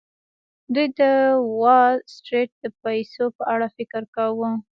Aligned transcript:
دوی 0.73 0.87
د 0.99 1.01
وال 1.61 1.95
سټریټ 2.15 2.49
د 2.63 2.65
پیسو 2.83 3.23
په 3.37 3.43
اړه 3.53 3.67
فکر 3.77 4.01
کاوه 4.15 4.51